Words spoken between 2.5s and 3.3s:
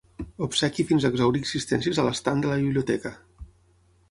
la biblioteca.